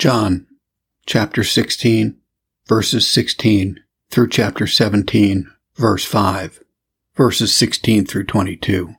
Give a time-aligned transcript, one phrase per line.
[0.00, 0.46] John
[1.04, 2.16] chapter 16,
[2.66, 6.64] verses 16 through chapter 17, verse 5,
[7.14, 8.94] verses 16 through 22.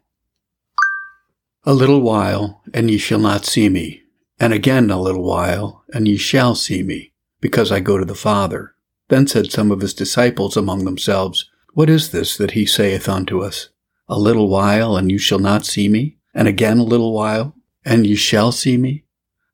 [1.64, 4.04] A little while, and ye shall not see me,
[4.40, 8.14] and again a little while, and ye shall see me, because I go to the
[8.14, 8.76] Father.
[9.08, 13.42] Then said some of his disciples among themselves, What is this that he saith unto
[13.42, 13.70] us?
[14.08, 18.06] A little while, and you shall not see me, and again a little while, and
[18.06, 19.06] ye shall see me,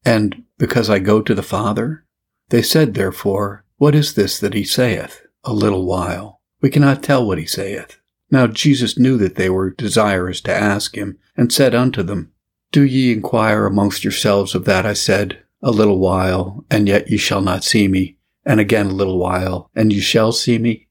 [0.08, 2.06] and because I go to the Father?
[2.48, 5.22] They said, therefore, What is this that he saith?
[5.44, 6.40] A little while.
[6.62, 8.00] We cannot tell what he saith.
[8.32, 12.32] Now Jesus knew that they were desirous to ask him, and said unto them,
[12.72, 17.18] Do ye inquire amongst yourselves of that I said, A little while, and yet ye
[17.18, 20.88] shall not see me, and again a little while, and ye shall see me?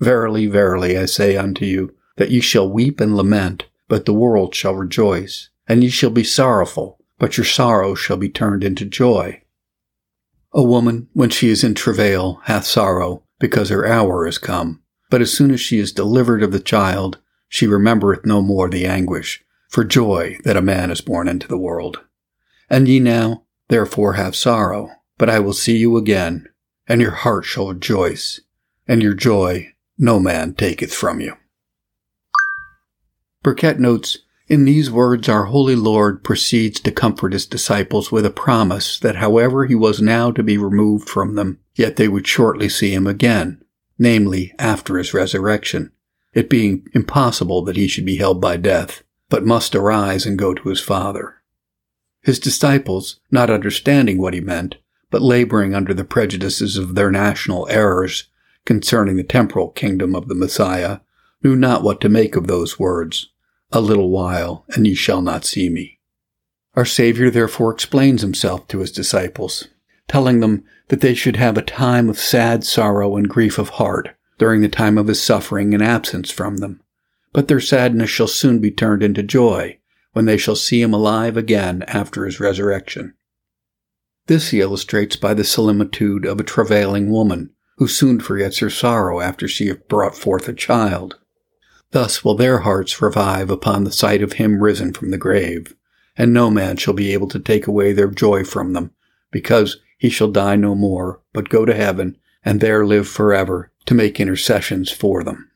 [0.00, 4.54] Verily, verily, I say unto you, that ye shall weep and lament, but the world
[4.54, 9.42] shall rejoice, and ye shall be sorrowful, but your sorrow shall be turned into joy.
[10.52, 14.82] A woman, when she is in travail, hath sorrow, because her hour is come.
[15.10, 18.86] But as soon as she is delivered of the child, she remembereth no more the
[18.86, 22.00] anguish, for joy that a man is born into the world.
[22.70, 26.48] And ye now, therefore, have sorrow, but I will see you again,
[26.86, 28.40] and your heart shall rejoice,
[28.86, 31.34] and your joy no man taketh from you.
[33.42, 38.30] Burkitt notes in these words, our Holy Lord proceeds to comfort his disciples with a
[38.30, 42.68] promise that however he was now to be removed from them, yet they would shortly
[42.68, 43.62] see him again,
[43.98, 45.92] namely, after his resurrection,
[46.32, 50.54] it being impossible that he should be held by death, but must arise and go
[50.54, 51.42] to his Father.
[52.22, 54.76] His disciples, not understanding what he meant,
[55.10, 58.28] but laboring under the prejudices of their national errors
[58.64, 61.00] concerning the temporal kingdom of the Messiah,
[61.42, 63.28] knew not what to make of those words
[63.70, 65.98] a little while, and ye shall not see me.
[66.74, 69.68] Our Savior therefore explains himself to his disciples,
[70.06, 74.10] telling them that they should have a time of sad sorrow and grief of heart
[74.38, 76.80] during the time of his suffering and absence from them.
[77.32, 79.78] But their sadness shall soon be turned into joy
[80.12, 83.14] when they shall see him alive again after his resurrection.
[84.26, 89.20] This he illustrates by the similitude of a travailing woman who soon forgets her sorrow
[89.20, 91.17] after she hath brought forth a child
[91.90, 95.74] Thus will their hearts revive upon the sight of him risen from the grave,
[96.16, 98.90] and no man shall be able to take away their joy from them,
[99.30, 103.94] because he shall die no more, but go to heaven, and there live forever to
[103.94, 105.50] make intercessions for them.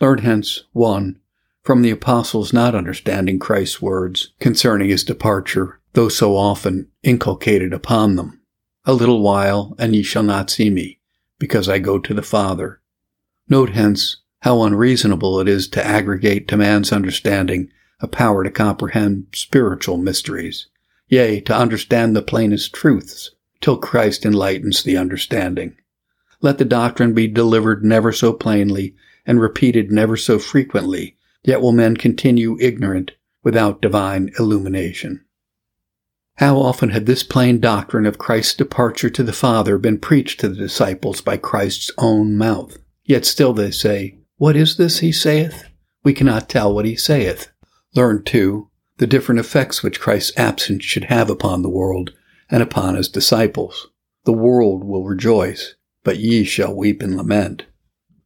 [0.00, 1.20] Learn hence, 1.
[1.62, 8.16] From the apostles not understanding Christ's words concerning his departure, though so often inculcated upon
[8.16, 8.40] them.
[8.84, 11.00] A little while, and ye shall not see me,
[11.38, 12.80] because I go to the Father.
[13.48, 17.68] Note hence how unreasonable it is to aggregate to man's understanding
[17.98, 20.68] a power to comprehend spiritual mysteries,
[21.08, 25.76] yea, to understand the plainest truths, till Christ enlightens the understanding.
[26.40, 28.94] Let the doctrine be delivered never so plainly
[29.26, 35.24] and repeated never so frequently, yet will men continue ignorant without divine illumination.
[36.36, 40.48] How often had this plain doctrine of Christ's departure to the Father been preached to
[40.48, 42.78] the disciples by Christ's own mouth?
[43.04, 45.64] Yet still they say, what is this he saith?
[46.04, 47.48] We cannot tell what he saith.
[47.94, 52.12] Learn, too, the different effects which Christ's absence should have upon the world
[52.50, 53.88] and upon his disciples.
[54.24, 57.64] The world will rejoice, but ye shall weep and lament.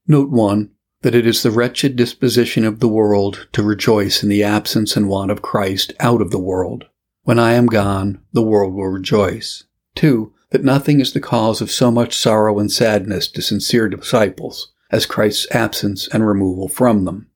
[0.07, 0.71] Note 1
[1.03, 5.09] that it is the wretched disposition of the world to rejoice in the absence and
[5.09, 6.85] want of Christ out of the world.
[7.23, 9.65] When I am gone, the world will rejoice.
[9.95, 10.33] 2.
[10.51, 15.07] That nothing is the cause of so much sorrow and sadness to sincere disciples as
[15.07, 17.29] Christ's absence and removal from them.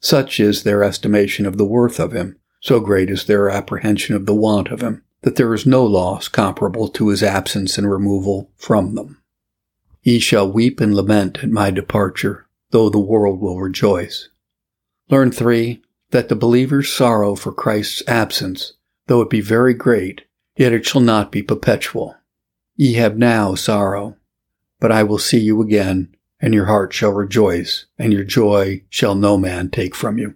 [0.00, 4.26] Such is their estimation of the worth of him, so great is their apprehension of
[4.26, 8.50] the want of him, that there is no loss comparable to his absence and removal
[8.56, 9.22] from them.
[10.02, 14.28] Ye shall weep and lament at my departure, though the world will rejoice.
[15.08, 18.74] Learn three, that the believer's sorrow for Christ's absence,
[19.06, 20.22] though it be very great,
[20.56, 22.16] yet it shall not be perpetual.
[22.76, 24.16] Ye have now sorrow,
[24.80, 29.14] but I will see you again, and your heart shall rejoice, and your joy shall
[29.14, 30.34] no man take from you.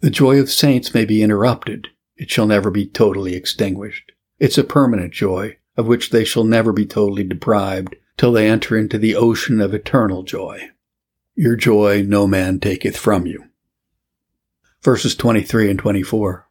[0.00, 4.12] The joy of saints may be interrupted, it shall never be totally extinguished.
[4.38, 8.76] It's a permanent joy, of which they shall never be totally deprived till they enter
[8.76, 10.70] into the ocean of eternal joy.
[11.34, 13.44] Your joy no man taketh from you.
[14.82, 16.46] Verses 23 and 24.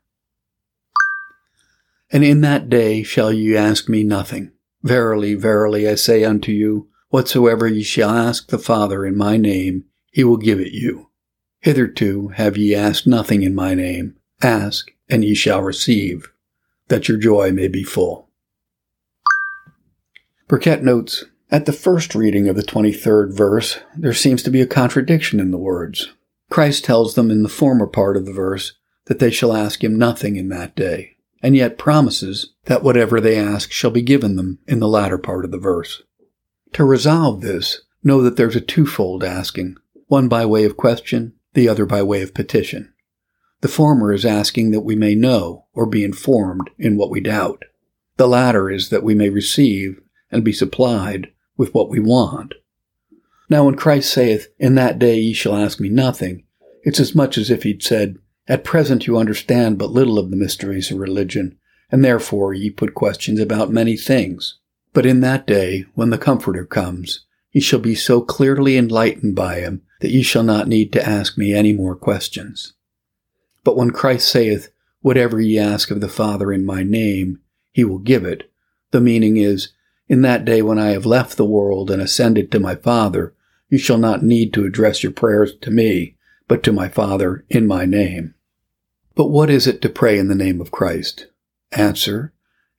[2.10, 4.52] And in that day shall ye ask me nothing.
[4.82, 9.86] Verily, verily, I say unto you, Whatsoever ye shall ask the Father in my name,
[10.12, 11.10] he will give it you.
[11.60, 14.16] Hitherto have ye asked nothing in my name.
[14.42, 16.32] Ask, and ye shall receive,
[16.90, 18.30] that your joy may be full.
[20.48, 24.68] Burkitt notes, at the first reading of the 23rd verse, there seems to be a
[24.68, 26.14] contradiction in the words.
[26.50, 28.74] Christ tells them in the former part of the verse
[29.06, 33.38] that they shall ask him nothing in that day, and yet promises that whatever they
[33.38, 36.04] ask shall be given them in the latter part of the verse.
[36.74, 39.78] To resolve this, know that there's a twofold asking,
[40.08, 42.94] one by way of question, the other by way of petition.
[43.62, 47.64] The former is asking that we may know or be informed in what we doubt.
[48.18, 50.00] The latter is that we may receive
[50.32, 52.54] and be supplied with what we want.
[53.50, 56.44] Now when Christ saith, In that day ye shall ask me nothing,
[56.84, 58.18] it's as much as if he'd said,
[58.48, 61.58] At present you understand but little of the mysteries of religion,
[61.92, 64.60] and therefore ye put questions about many things.
[64.98, 67.20] But in that day, when the Comforter comes,
[67.52, 71.38] ye shall be so clearly enlightened by him that ye shall not need to ask
[71.38, 72.74] me any more questions.
[73.64, 74.72] But when Christ saith,
[75.02, 77.42] Whatever ye ask of the Father in my name,
[77.72, 78.50] he will give it,
[78.90, 79.70] the meaning is,
[80.10, 83.36] In that day when I have left the world and ascended to my Father,
[83.70, 86.16] you shall not need to address your prayers to me,
[86.48, 88.34] but to my Father in my name.
[89.14, 91.28] But what is it to pray in the name of Christ?
[91.72, 92.34] Answer,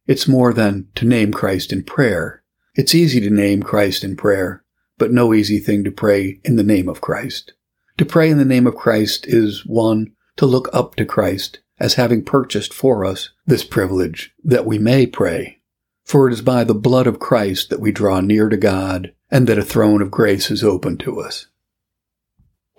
[0.09, 2.43] it's more than to name Christ in prayer.
[2.75, 4.65] It's easy to name Christ in prayer,
[4.97, 7.53] but no easy thing to pray in the name of Christ.
[7.99, 11.95] To pray in the name of Christ is one, to look up to Christ as
[11.95, 15.61] having purchased for us this privilege that we may pray.
[16.05, 19.47] For it is by the blood of Christ that we draw near to God and
[19.47, 21.47] that a throne of grace is open to us.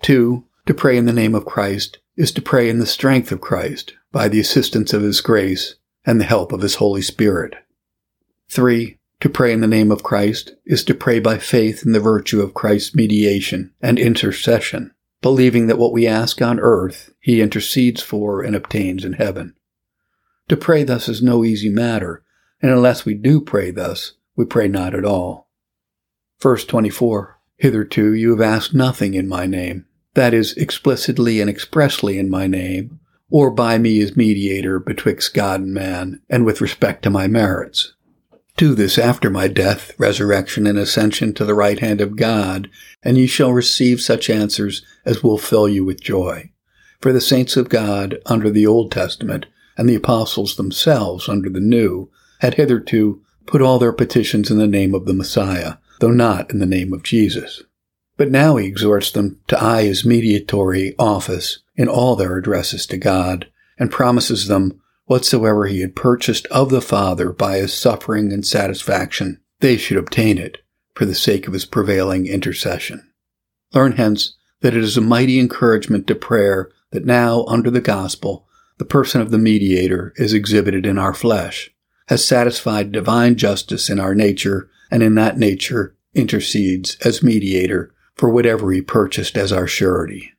[0.02, 3.40] Two, to pray in the name of Christ is to pray in the strength of
[3.40, 7.54] Christ by the assistance of His grace and the help of His Holy Spirit.
[8.48, 12.00] Three, to pray in the name of Christ is to pray by faith in the
[12.00, 18.02] virtue of Christ's mediation and intercession, believing that what we ask on earth He intercedes
[18.02, 19.54] for and obtains in heaven.
[20.48, 22.24] To pray thus is no easy matter,
[22.62, 25.48] and unless we do pray thus, we pray not at all.
[26.40, 32.18] Verse 24 Hitherto you have asked nothing in my name, that is, explicitly and expressly
[32.18, 32.99] in my name,
[33.30, 37.94] or by me as mediator betwixt God and man, and with respect to my merits.
[38.56, 42.68] Do this after my death, resurrection, and ascension to the right hand of God,
[43.02, 46.50] and ye shall receive such answers as will fill you with joy.
[47.00, 49.46] For the saints of God under the Old Testament,
[49.78, 52.10] and the apostles themselves under the New,
[52.40, 56.58] had hitherto put all their petitions in the name of the Messiah, though not in
[56.58, 57.62] the name of Jesus.
[58.20, 62.98] But now he exhorts them to eye his mediatory office in all their addresses to
[62.98, 68.46] God, and promises them whatsoever he had purchased of the Father by his suffering and
[68.46, 70.58] satisfaction, they should obtain it
[70.94, 73.10] for the sake of his prevailing intercession.
[73.72, 78.46] Learn hence that it is a mighty encouragement to prayer that now, under the gospel,
[78.76, 81.70] the person of the mediator is exhibited in our flesh,
[82.08, 88.30] has satisfied divine justice in our nature, and in that nature intercedes as mediator for
[88.30, 90.32] whatever he purchased as our surety.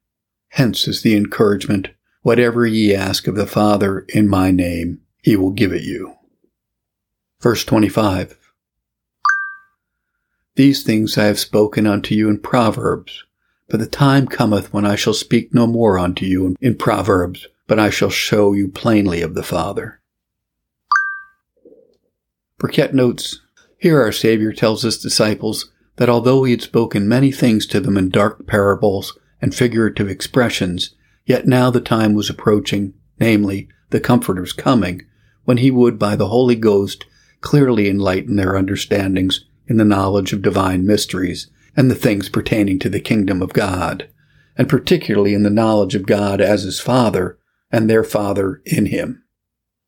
[0.50, 1.89] Hence is the encouragement,
[2.21, 6.15] whatever ye ask of the Father in my name, he will give it you.
[7.39, 8.38] Verse 25.
[10.56, 13.23] These things I have spoken unto you in Proverbs,
[13.69, 17.79] but the time cometh when I shall speak no more unto you in Proverbs, but
[17.79, 20.01] I shall show you plainly of the Father.
[22.60, 23.39] Burkitt notes,
[23.77, 27.98] Here our Savior tells his disciples that although he had spoken many things to them
[27.98, 30.95] in dark parables and figurative expressions,
[31.25, 35.05] yet now the time was approaching, namely, the Comforter's coming,
[35.43, 37.05] when he would, by the Holy Ghost,
[37.41, 42.89] clearly enlighten their understandings in the knowledge of divine mysteries and the things pertaining to
[42.89, 44.10] the kingdom of God,
[44.57, 47.38] and particularly in the knowledge of God as his Father
[47.71, 49.24] and their Father in him.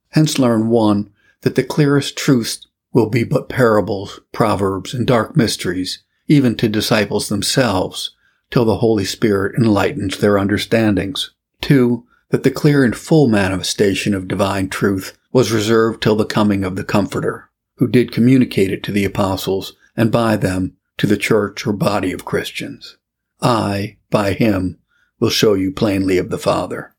[0.09, 6.03] Hence learn one, that the clearest truths will be but parables, proverbs, and dark mysteries,
[6.27, 8.15] even to disciples themselves,
[8.49, 11.31] till the Holy Spirit enlightens their understandings.
[11.59, 16.63] Two, that the clear and full manifestation of divine truth was reserved till the coming
[16.63, 21.17] of the Comforter, who did communicate it to the apostles, and by them to the
[21.17, 22.97] church or body of Christians.
[23.41, 24.79] I, by him,
[25.19, 26.95] will show you plainly of the Father.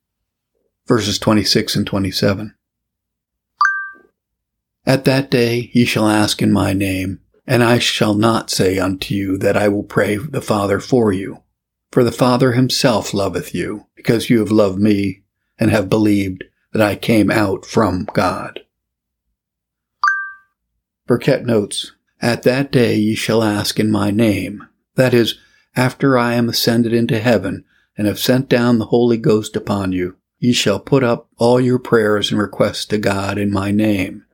[0.86, 2.54] Verses 26 and 27.
[4.86, 9.14] At that day ye shall ask in my name, and I shall not say unto
[9.14, 11.42] you that I will pray the Father for you.
[11.90, 15.22] For the Father himself loveth you, because you have loved me,
[15.58, 18.60] and have believed that I came out from God.
[21.08, 25.38] Burkitt notes, At that day ye shall ask in my name, that is,
[25.76, 27.64] after I am ascended into heaven,
[27.96, 31.78] and have sent down the Holy Ghost upon you, ye shall put up all your
[31.78, 34.24] prayers and requests to God in my name.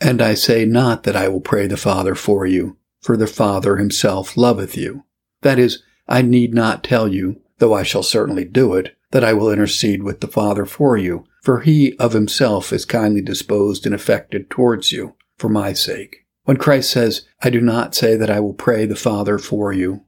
[0.00, 3.76] And I say not that I will pray the Father for you, for the Father
[3.76, 5.04] himself loveth you.
[5.42, 9.32] That is, I need not tell you, though I shall certainly do it, that I
[9.32, 13.94] will intercede with the Father for you, for he of himself is kindly disposed and
[13.94, 16.26] affected towards you, for my sake.
[16.44, 20.04] When Christ says, I do not say that I will pray the Father for you,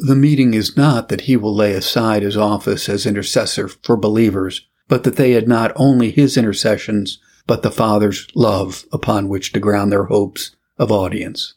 [0.00, 4.66] the meaning is not that he will lay aside his office as intercessor for believers,
[4.88, 9.60] but that they had not only his intercessions, but the Father's love upon which to
[9.60, 11.54] ground their hopes of audience.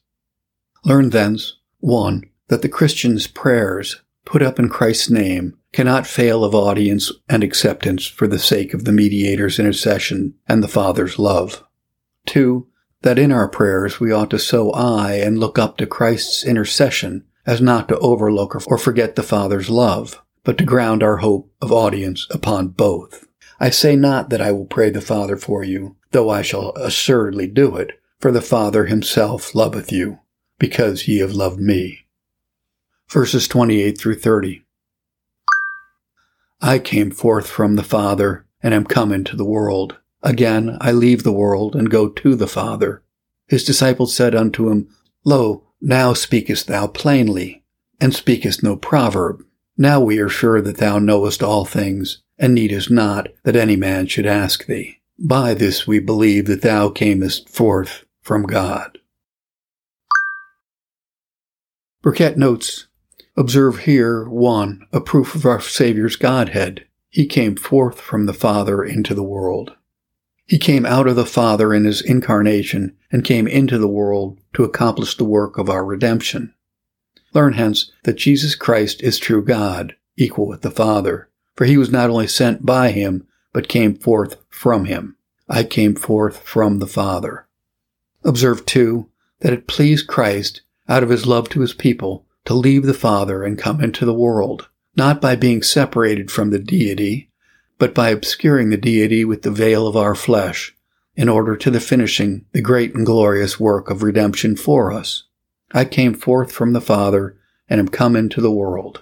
[0.84, 2.24] Learn thence, 1.
[2.48, 8.06] That the Christian's prayers put up in Christ's name cannot fail of audience and acceptance
[8.06, 11.64] for the sake of the mediator's intercession and the Father's love.
[12.28, 12.68] 2.
[13.02, 17.26] That in our prayers we ought to so eye and look up to Christ's intercession
[17.46, 21.72] as not to overlook or forget the Father's love, but to ground our hope of
[21.72, 23.27] audience upon both.
[23.60, 27.48] I say not that I will pray the Father for you, though I shall assuredly
[27.48, 30.20] do it, for the Father himself loveth you,
[30.60, 32.06] because ye have loved me.
[33.10, 34.64] Verses 28 through 30.
[36.62, 39.98] I came forth from the Father, and am come into the world.
[40.24, 43.04] Again I leave the world, and go to the Father.
[43.48, 44.90] His disciples said unto him,
[45.24, 47.64] Lo, now speakest thou plainly,
[48.00, 49.44] and speakest no proverb.
[49.78, 54.08] Now we are sure that thou knowest all things, and needest not that any man
[54.08, 55.00] should ask thee.
[55.20, 59.00] By this we believe that thou camest forth from God.
[62.04, 62.88] Burkitt notes,
[63.36, 66.86] observe here, one, a proof of our Saviour's Godhead.
[67.10, 69.76] He came forth from the Father into the world.
[70.46, 74.64] He came out of the Father in his incarnation and came into the world to
[74.64, 76.54] accomplish the work of our redemption.
[77.34, 81.92] Learn hence that Jesus Christ is true God, equal with the Father, for he was
[81.92, 85.18] not only sent by him, but came forth from him.
[85.50, 87.48] I came forth from the Father.
[88.24, 89.10] Observe, too,
[89.40, 93.44] that it pleased Christ, out of his love to his people, to leave the Father
[93.44, 97.32] and come into the world, not by being separated from the deity,
[97.80, 100.76] but by obscuring the deity with the veil of our flesh,
[101.16, 105.24] in order to the finishing the great and glorious work of redemption for us.
[105.74, 107.38] I came forth from the Father
[107.68, 109.02] and am come into the world.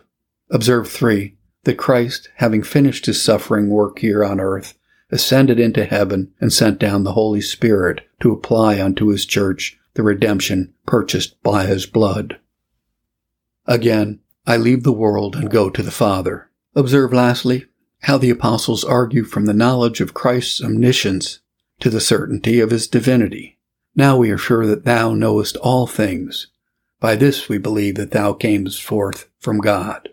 [0.50, 1.36] Observe three,
[1.66, 4.78] that Christ, having finished his suffering work here on earth,
[5.12, 10.04] ascended into heaven and sent down the Holy Spirit to apply unto his church the
[10.04, 12.40] redemption purchased by his blood.
[13.66, 16.50] Again, I leave the world and go to the Father.
[16.76, 17.66] Observe lastly
[18.02, 21.40] how the apostles argue from the knowledge of Christ's omniscience
[21.80, 23.58] to the certainty of his divinity.
[23.96, 26.48] Now we are sure that thou knowest all things.
[27.00, 30.10] By this we believe that thou camest forth from God.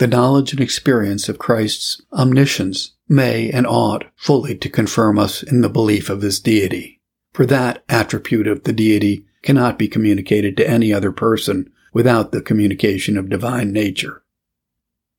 [0.00, 5.60] The knowledge and experience of Christ's omniscience may and ought fully to confirm us in
[5.60, 7.00] the belief of his deity.
[7.34, 12.40] For that attribute of the deity cannot be communicated to any other person without the
[12.40, 14.24] communication of divine nature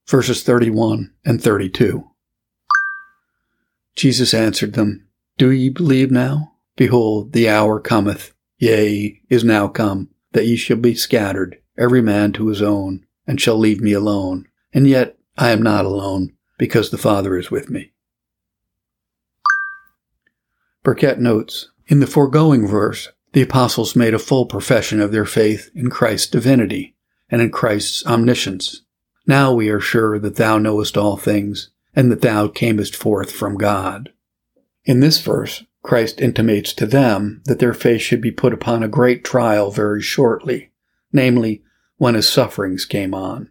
[0.07, 2.09] verses 31 and 32.
[3.95, 5.07] Jesus answered them,
[5.37, 6.55] Do ye believe now?
[6.75, 12.33] Behold, the hour cometh, yea, is now come, that ye shall be scattered, every man
[12.33, 14.47] to his own, and shall leave me alone.
[14.73, 17.91] And yet I am not alone, because the Father is with me.
[20.83, 25.69] Burkitt notes, in the foregoing verse, the apostles made a full profession of their faith
[25.75, 26.95] in Christ's divinity
[27.29, 28.81] and in Christ's omniscience.
[29.27, 33.57] Now we are sure that thou knowest all things, and that thou camest forth from
[33.57, 34.11] God.
[34.85, 38.87] In this verse, Christ intimates to them that their faith should be put upon a
[38.87, 40.71] great trial very shortly,
[41.13, 41.61] namely,
[41.97, 43.50] when his sufferings came on,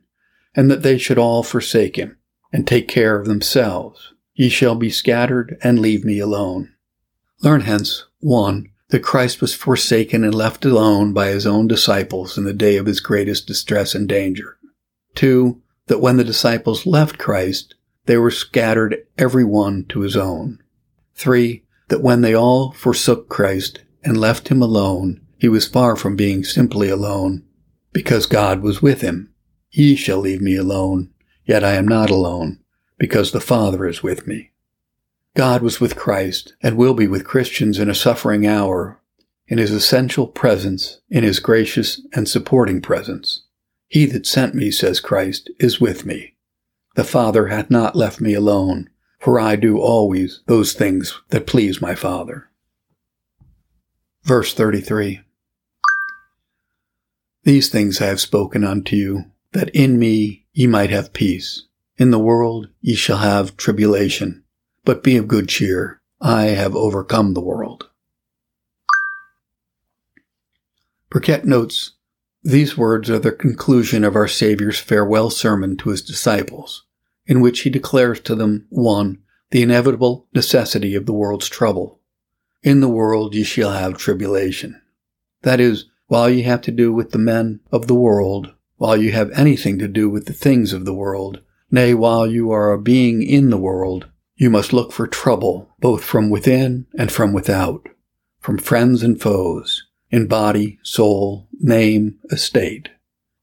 [0.55, 2.17] and that they should all forsake him,
[2.53, 4.13] and take care of themselves.
[4.35, 6.73] Ye shall be scattered, and leave me alone.
[7.43, 8.69] Learn hence, 1.
[8.89, 12.87] That Christ was forsaken and left alone by his own disciples in the day of
[12.87, 14.57] his greatest distress and danger.
[15.15, 17.75] Two, that when the disciples left Christ,
[18.07, 20.59] they were scattered every one to his own.
[21.15, 26.17] Three, that when they all forsook Christ and left him alone, he was far from
[26.17, 27.45] being simply alone,
[27.93, 29.30] because God was with him.
[29.71, 31.11] Ye shall leave me alone,
[31.45, 32.59] yet I am not alone,
[32.99, 34.51] because the Father is with me.
[35.37, 39.01] God was with Christ and will be with Christians in a suffering hour,
[39.47, 43.43] in his essential presence, in his gracious and supporting presence.
[43.89, 46.35] He that sent me, says Christ, is with me.
[46.97, 51.81] The Father hath not left me alone, for I do always those things that please
[51.81, 52.49] my Father.
[54.25, 55.21] Verse 33
[57.45, 61.65] These things I have spoken unto you, that in me ye might have peace.
[61.97, 64.45] In the world ye shall have tribulation,
[64.85, 66.01] but be of good cheer.
[66.21, 67.89] I have overcome the world.
[71.11, 71.93] Burkitt notes,
[72.43, 76.85] These words are the conclusion of our Saviour's farewell sermon to his disciples,
[77.27, 79.19] in which he declares to them, 1.
[79.51, 82.01] The inevitable necessity of the world's trouble.
[82.63, 84.81] In the world ye shall have tribulation.
[85.43, 89.13] That is, while ye have to do with the men of the world, while you
[89.13, 91.39] have anything to do with the things of the world,
[91.71, 94.07] nay, while you are a being in the world,
[94.37, 97.87] you must look for trouble, both from within and from without,
[98.39, 102.89] from friends and foes, in body, soul, name, estate.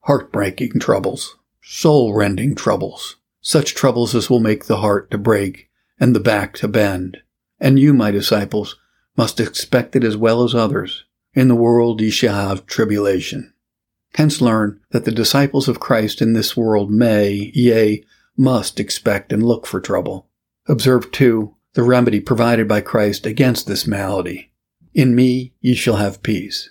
[0.00, 6.16] Heartbreaking troubles, soul rending troubles, such troubles as will make the heart to break and
[6.16, 7.18] the back to bend.
[7.60, 8.74] And you, my disciples,
[9.16, 11.04] must expect it as well as others.
[11.32, 13.52] In the world ye shall have tribulation.
[14.18, 18.04] Hence learn that the disciples of Christ in this world may, yea,
[18.36, 20.26] must expect and look for trouble.
[20.66, 24.50] Observe, too, the remedy provided by Christ against this malady.
[24.92, 26.68] In me ye shall have peace.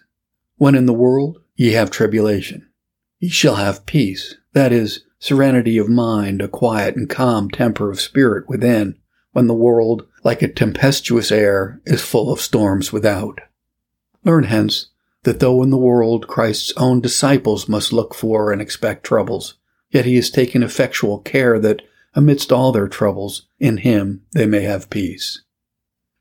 [0.58, 2.68] When in the world ye have tribulation.
[3.18, 8.02] Ye shall have peace, that is, serenity of mind, a quiet and calm temper of
[8.02, 8.98] spirit within,
[9.32, 13.40] when the world, like a tempestuous air, is full of storms without.
[14.26, 14.88] Learn hence
[15.28, 19.56] that though in the world Christ's own disciples must look for and expect troubles,
[19.92, 21.82] yet he has taken effectual care that
[22.14, 25.44] amidst all their troubles, in him they may have peace.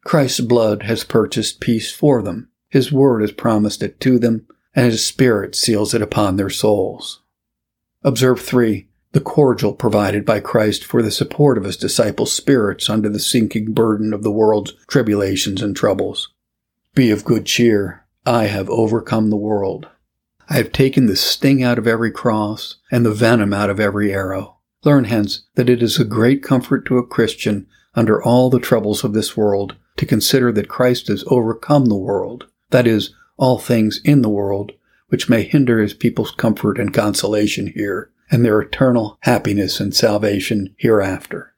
[0.05, 2.49] Christ's blood has purchased peace for them.
[2.69, 7.23] His word has promised it to them, and his spirit seals it upon their souls.
[8.03, 13.09] Observe three, the cordial provided by Christ for the support of his disciples' spirits under
[13.09, 16.33] the sinking burden of the world's tribulations and troubles.
[16.93, 18.03] Be of good cheer.
[18.29, 19.89] I have overcome the world.
[20.49, 24.13] I have taken the sting out of every cross and the venom out of every
[24.13, 24.57] arrow.
[24.85, 29.05] Learn hence that it is a great comfort to a Christian under all the troubles
[29.05, 34.01] of this world to consider that Christ has overcome the world, that is, all things
[34.05, 34.73] in the world,
[35.07, 40.75] which may hinder his people's comfort and consolation here, and their eternal happiness and salvation
[40.79, 41.55] hereafter.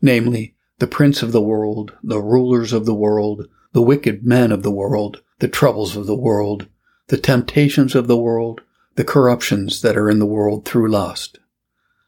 [0.00, 4.62] Namely, the prince of the world, the rulers of the world, the wicked men of
[4.62, 6.66] the world, the troubles of the world,
[7.08, 8.62] the temptations of the world,
[8.94, 11.38] the corruptions that are in the world through lust.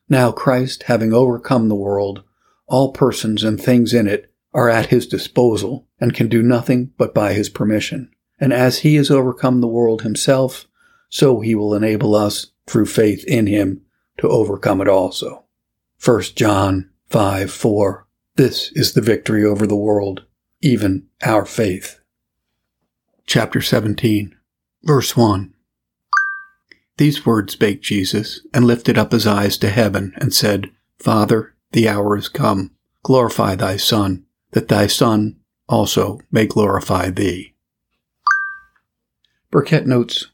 [0.09, 2.23] Now Christ, having overcome the world,
[2.67, 7.15] all persons and things in it are at his disposal and can do nothing but
[7.15, 8.11] by his permission.
[8.41, 10.67] And as he has overcome the world himself,
[11.11, 13.83] so he will enable us, through faith in him,
[14.19, 15.45] to overcome it also.
[16.05, 18.07] 1 John 5 4.
[18.37, 20.25] This is the victory over the world,
[20.61, 22.01] even our faith.
[23.29, 24.35] Chapter 17,
[24.85, 25.53] verse 1.
[26.97, 31.91] These words spake Jesus, and lifted up his eyes to heaven, and said, Father, the
[31.91, 32.71] hour is come.
[33.03, 35.37] Glorify thy Son, that thy Son
[35.69, 37.55] also may glorify thee.
[39.53, 40.29] Burkitt notes,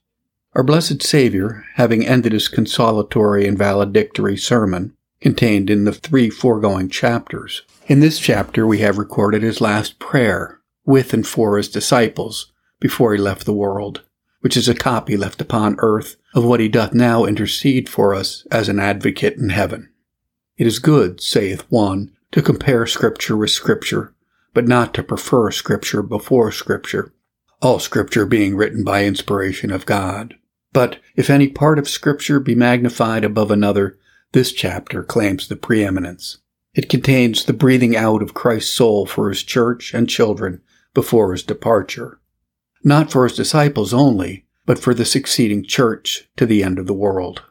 [0.55, 6.89] Our blessed Saviour, having ended his consolatory and valedictory sermon, contained in the three foregoing
[6.89, 12.53] chapters, in this chapter we have recorded his last prayer, with and for his disciples,
[12.85, 14.03] before he left the world
[14.45, 18.47] which is a copy left upon earth of what he doth now intercede for us
[18.53, 19.89] as an advocate in heaven.
[20.59, 24.13] It is good, saith one, to compare Scripture with Scripture,
[24.53, 27.15] but not to prefer Scripture before Scripture,
[27.63, 30.35] all Scripture being written by inspiration of God.
[30.75, 33.97] But if any part of Scripture be magnified above another,
[34.33, 36.37] this chapter claims the preeminence.
[36.75, 40.61] It contains the breathing out of Christ's soul for his church and children
[40.93, 42.21] before his departure
[42.85, 46.95] not for his disciples only, but for the succeeding church to the end of the
[46.95, 47.43] world.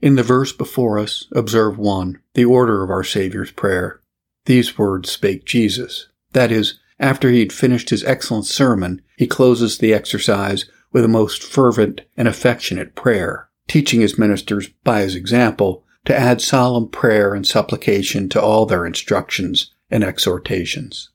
[0.00, 4.00] In the verse before us, observe 1, the order of our Saviour's prayer.
[4.46, 6.08] These words spake Jesus.
[6.32, 11.08] That is, after he had finished his excellent sermon, he closes the exercise with a
[11.08, 17.34] most fervent and affectionate prayer, teaching his ministers, by his example, to add solemn prayer
[17.34, 21.10] and supplication to all their instructions and exhortations.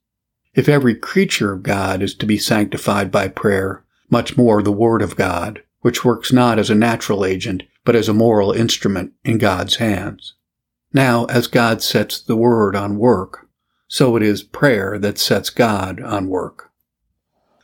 [0.53, 5.01] If every creature of God is to be sanctified by prayer, much more the Word
[5.01, 9.39] of God, which works not as a natural agent, but as a moral instrument in
[9.39, 10.35] God's hands.
[10.93, 13.47] Now, as God sets the Word on work,
[13.87, 16.69] so it is prayer that sets God on work.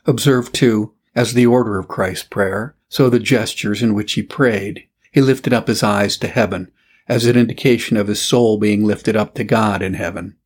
[0.04, 4.84] Observe, too, as the order of Christ's prayer, so the gestures in which he prayed.
[5.12, 6.72] He lifted up his eyes to heaven,
[7.08, 10.36] as an indication of his soul being lifted up to God in heaven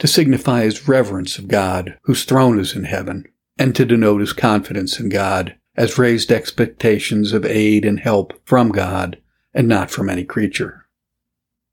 [0.00, 3.26] to signify his reverence of God, whose throne is in heaven,
[3.58, 8.70] and to denote his confidence in God, as raised expectations of aid and help from
[8.70, 9.18] God,
[9.52, 10.86] and not from any creature.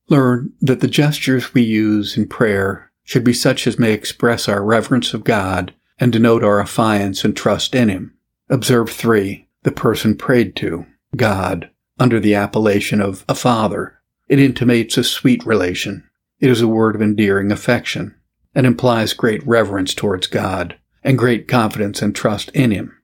[0.10, 4.64] Learn that the gestures we use in prayer should be such as may express our
[4.64, 8.14] reverence of God and denote our affiance and trust in Him.
[8.50, 9.48] Observe 3.
[9.64, 10.86] the person prayed to,
[11.16, 14.02] God, under the appellation of a father.
[14.28, 16.04] It intimates a sweet relation.
[16.40, 18.17] It is a word of endearing affection
[18.58, 22.98] and implies great reverence towards God and great confidence and trust in Him.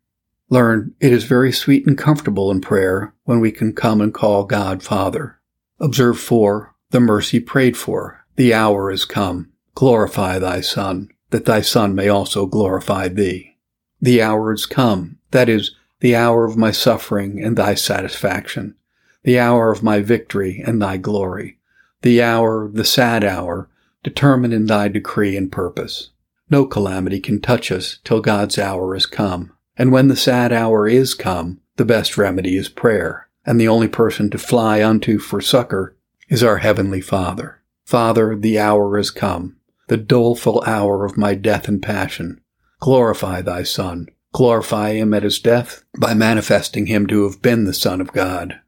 [0.50, 4.46] Learn it is very sweet and comfortable in prayer when we can come and call
[4.46, 5.40] God Father.
[5.80, 6.74] Observe 4.
[6.90, 8.26] The mercy prayed for.
[8.36, 9.52] The hour is come.
[9.76, 13.56] Glorify thy Son, that thy Son may also glorify thee.
[14.02, 15.20] The hour is come.
[15.30, 18.74] That is, the hour of my suffering and thy satisfaction,
[19.22, 21.60] the hour of my victory and thy glory,
[22.02, 23.70] the hour, the sad hour,
[24.04, 26.12] determined in thy decree and purpose.
[26.50, 29.54] No calamity can touch us till God's hour is come.
[29.76, 33.88] And when the sad hour is come, the best remedy is prayer, and the only
[33.88, 35.96] person to fly unto for succor
[36.30, 37.62] is our Heavenly Father.
[37.86, 42.42] Father, the hour is come, the doleful hour of my death and passion.
[42.80, 47.74] Glorify thy Son, Glorify him at his death by manifesting him to have been the
[47.74, 48.60] Son of God.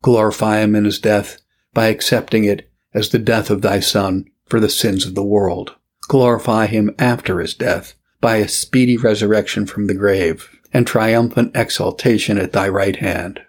[0.00, 1.42] Glorify him in his death
[1.74, 5.76] by accepting it as the death of thy Son for the sins of the world.
[6.08, 12.36] Glorify him after his death by a speedy resurrection from the grave and triumphant exaltation
[12.36, 13.40] at thy right hand.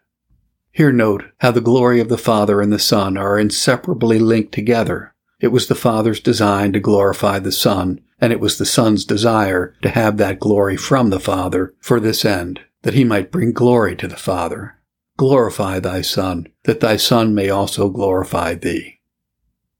[0.71, 5.13] Here note how the glory of the Father and the Son are inseparably linked together.
[5.41, 9.75] It was the Father's design to glorify the Son and it was the Son's desire
[9.81, 13.97] to have that glory from the Father for this end, that he might bring glory
[13.97, 14.77] to the Father.
[15.17, 19.01] Glorify thy Son, that thy Son may also glorify thee.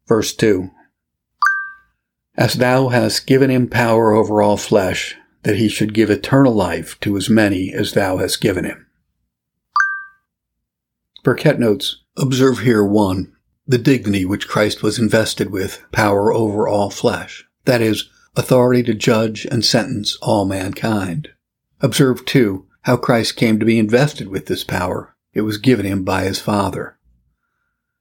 [0.06, 0.70] Verse 2
[2.36, 7.00] As thou hast given him power over all flesh, that he should give eternal life
[7.02, 8.88] to as many as thou hast given him.
[11.24, 13.32] Burkitt notes, observe here one,
[13.68, 17.46] the dignity which Christ was invested with, power over all flesh.
[17.66, 21.30] That is, authority to judge and sentence all mankind.
[21.82, 25.16] Observe, too, how Christ came to be invested with this power.
[25.34, 26.98] It was given him by his Father.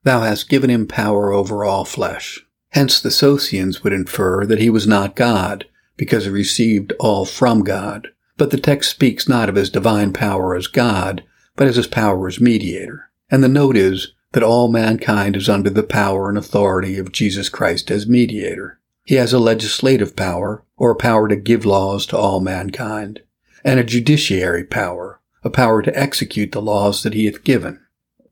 [0.04, 2.44] Thou hast given him power over all flesh.
[2.72, 7.62] Hence the Socinians would infer that he was not God, because he received all from
[7.62, 8.08] God.
[8.36, 11.22] But the text speaks not of his divine power as God,
[11.54, 13.10] but as his power as mediator.
[13.30, 17.48] And the note is that all mankind is under the power and authority of Jesus
[17.48, 18.80] Christ as mediator.
[19.04, 23.20] He has a legislative power, or a power to give laws to all mankind,
[23.62, 27.80] and a judiciary power, a power to execute the laws that he hath given.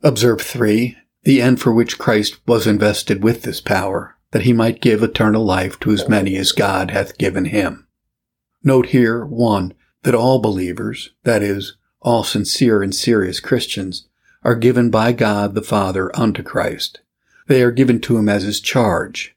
[0.03, 0.96] Observe 3.
[1.24, 5.45] The end for which Christ was invested with this power, that he might give eternal
[5.45, 7.87] life to as many as God hath given him.
[8.62, 9.75] Note here, 1.
[10.03, 14.09] That all believers, that is, all sincere and serious Christians,
[14.43, 17.01] are given by God the Father unto Christ.
[17.49, 19.37] They are given to him as his charge,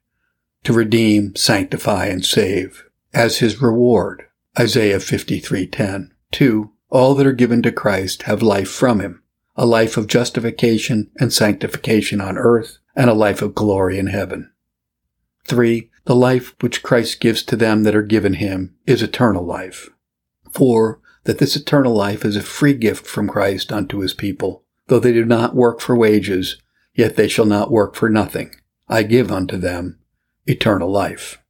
[0.64, 4.24] to redeem, sanctify, and save, as his reward.
[4.58, 6.12] Isaiah 53:10.
[6.32, 6.72] 2.
[6.90, 9.24] All that are given to Christ have life from him,
[9.56, 14.52] a life of justification and sanctification on earth, and a life of glory in heaven.
[15.46, 15.90] 3.
[16.06, 19.90] The life which Christ gives to them that are given him is eternal life.
[20.52, 21.00] 4.
[21.24, 24.64] That this eternal life is a free gift from Christ unto his people.
[24.88, 26.58] Though they do not work for wages,
[26.94, 28.56] yet they shall not work for nothing.
[28.90, 30.00] I give unto them
[30.46, 31.42] eternal life.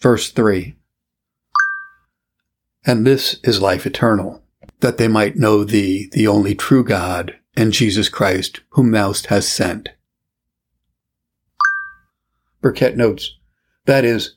[0.00, 0.74] Verse 3
[2.84, 4.42] And this is life eternal,
[4.80, 9.48] that they might know thee, the only true God, and Jesus Christ, whom thou hast
[9.48, 9.90] sent.
[12.64, 13.36] Burkitt notes,
[13.84, 14.36] that is,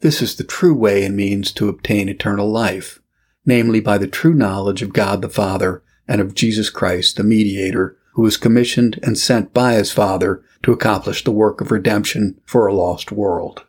[0.00, 3.00] this is the true way and means to obtain eternal life,
[3.44, 7.98] namely by the true knowledge of God the Father and of Jesus Christ, the mediator,
[8.14, 12.66] who was commissioned and sent by his Father to accomplish the work of redemption for
[12.66, 13.66] a lost world.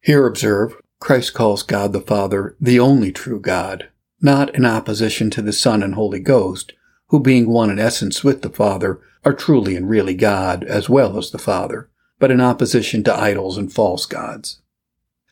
[0.00, 3.88] Here observe, Christ calls God the Father the only true God,
[4.20, 6.74] not in opposition to the Son and Holy Ghost,
[7.08, 11.18] who being one in essence with the Father, are truly and really God as well
[11.18, 14.60] as the Father, but in opposition to idols and false gods.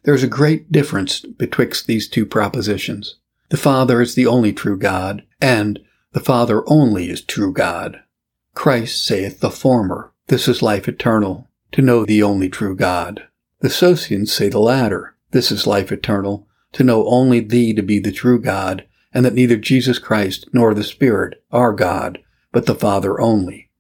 [0.05, 3.17] There is a great difference betwixt these two propositions.
[3.49, 5.81] The Father is the only true God, and
[6.13, 8.01] the Father only is true God.
[8.55, 13.27] Christ saith the former, This is life eternal, to know the only true God.
[13.61, 17.99] The Socinians say the latter, This is life eternal, to know only thee to be
[17.99, 22.19] the true God, and that neither Jesus Christ nor the Spirit are God,
[22.53, 23.71] but the Father only.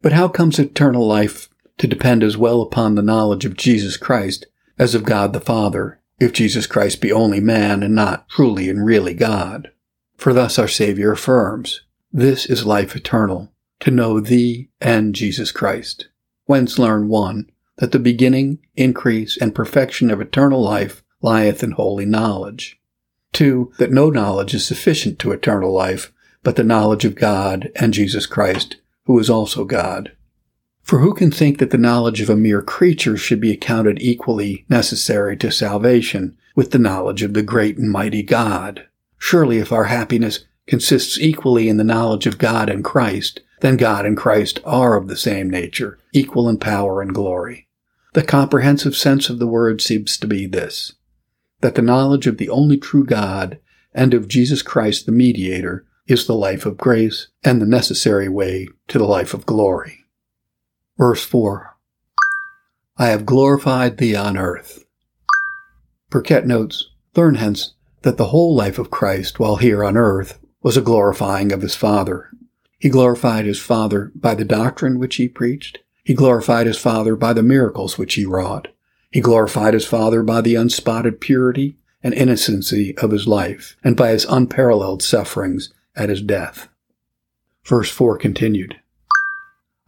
[0.00, 4.46] But how comes eternal life to depend as well upon the knowledge of Jesus Christ
[4.78, 8.84] as of God the Father, if Jesus Christ be only man and not truly and
[8.84, 9.70] really God?
[10.16, 16.08] For thus our Savior affirms, This is life eternal, to know thee and Jesus Christ.
[16.46, 22.06] Whence learn one, that the beginning, increase, and perfection of eternal life lieth in holy
[22.06, 22.80] knowledge.
[23.32, 26.12] Two, that no knowledge is sufficient to eternal life,
[26.42, 30.12] but the knowledge of God and Jesus Christ, who is also God.
[30.86, 34.64] For who can think that the knowledge of a mere creature should be accounted equally
[34.68, 38.86] necessary to salvation with the knowledge of the great and mighty God?
[39.18, 44.06] Surely if our happiness consists equally in the knowledge of God and Christ, then God
[44.06, 47.66] and Christ are of the same nature, equal in power and glory.
[48.12, 50.92] The comprehensive sense of the word seems to be this
[51.62, 53.58] that the knowledge of the only true God
[53.92, 58.68] and of Jesus Christ the mediator is the life of grace and the necessary way
[58.86, 60.05] to the life of glory.
[60.98, 61.76] Verse 4
[62.98, 64.84] I have glorified thee on earth.
[66.10, 70.76] Burkitt notes, Learn hence that the whole life of Christ while here on earth was
[70.76, 72.30] a glorifying of his Father.
[72.78, 75.78] He glorified his Father by the doctrine which he preached.
[76.04, 78.68] He glorified his Father by the miracles which he wrought.
[79.10, 84.10] He glorified his Father by the unspotted purity and innocency of his life, and by
[84.10, 86.68] his unparalleled sufferings at his death.
[87.64, 88.76] Verse 4 continued,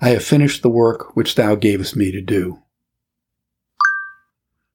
[0.00, 2.62] I have finished the work which thou gavest me to do.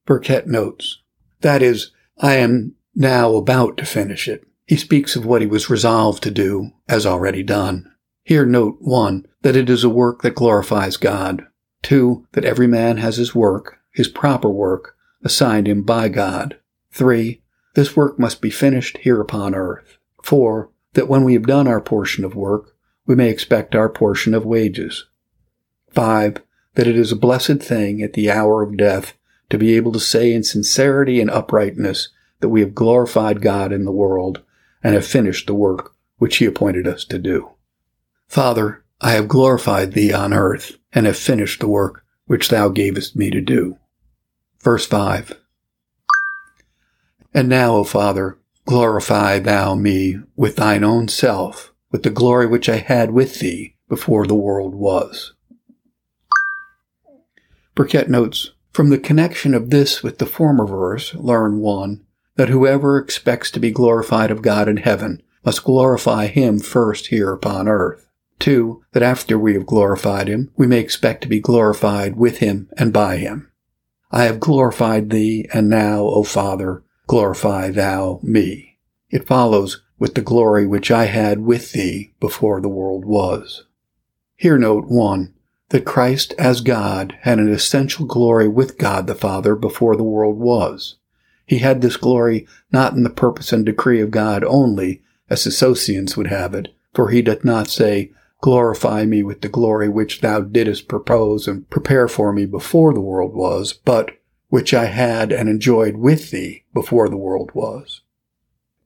[0.06, 1.00] Burkitt notes,
[1.40, 4.46] that is, I am now about to finish it.
[4.66, 7.90] He speaks of what he was resolved to do, as already done.
[8.22, 11.46] Here note, one, that it is a work that glorifies God.
[11.82, 16.58] Two, that every man has his work, his proper work, assigned him by God.
[16.92, 17.42] Three,
[17.74, 19.98] this work must be finished here upon earth.
[20.22, 22.74] Four, that when we have done our portion of work,
[23.06, 25.06] we may expect our portion of wages.
[25.94, 26.42] Five,
[26.74, 29.14] that it is a blessed thing at the hour of death
[29.50, 32.08] to be able to say in sincerity and uprightness
[32.40, 34.42] that we have glorified God in the world
[34.82, 37.50] and have finished the work which he appointed us to do.
[38.26, 43.14] Father, I have glorified thee on earth and have finished the work which thou gavest
[43.14, 43.78] me to do.
[44.60, 45.38] Verse 5.
[47.32, 52.68] And now, O Father, glorify thou me with thine own self, with the glory which
[52.68, 55.34] I had with thee before the world was.
[57.74, 62.04] Burkitt notes, from the connection of this with the former verse, learn one,
[62.36, 67.32] that whoever expects to be glorified of God in heaven must glorify him first here
[67.32, 68.08] upon earth.
[68.38, 72.68] Two, that after we have glorified him, we may expect to be glorified with him
[72.76, 73.50] and by him.
[74.10, 78.78] I have glorified thee, and now, O Father, glorify thou me.
[79.10, 83.64] It follows with the glory which I had with thee before the world was.
[84.36, 85.33] Here note one,
[85.70, 90.38] that Christ as God had an essential glory with God the Father before the world
[90.38, 90.96] was.
[91.46, 95.50] He had this glory not in the purpose and decree of God only, as the
[95.50, 100.20] Socinians would have it, for he doth not say, Glorify me with the glory which
[100.20, 105.32] thou didst propose and prepare for me before the world was, but which I had
[105.32, 108.02] and enjoyed with thee before the world was.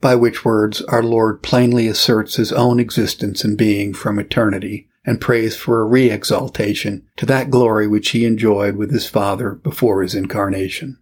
[0.01, 5.23] By which words our Lord plainly asserts his own existence and being from eternity, and
[5.23, 10.15] prays for a re-exaltation to that glory which he enjoyed with his Father before his
[10.15, 10.99] incarnation.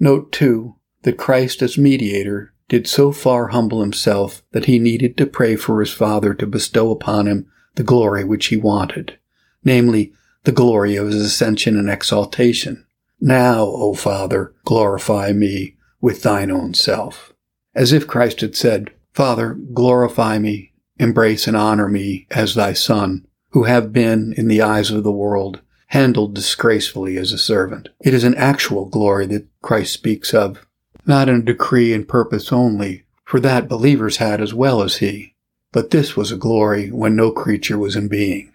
[0.00, 5.26] Note too that Christ as mediator did so far humble himself that he needed to
[5.26, 9.18] pray for his Father to bestow upon him the glory which he wanted,
[9.62, 12.86] namely, the glory of his ascension and exaltation.
[13.20, 17.34] Now, O Father, glorify me with thine own self.
[17.74, 23.25] As if Christ had said, Father, glorify me, embrace and honor me as thy Son,
[23.56, 27.88] who have been, in the eyes of the world, handled disgracefully as a servant.
[28.02, 30.66] It is an actual glory that Christ speaks of,
[31.06, 35.32] not in a decree and purpose only, for that believers had as well as he.
[35.72, 38.52] But this was a glory when no creature was in being.